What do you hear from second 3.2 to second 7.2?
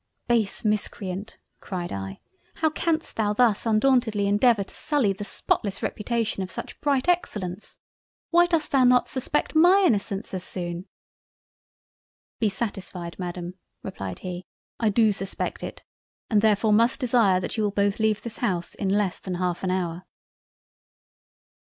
thus undauntedly endeavour to sully the spotless reputation of such bright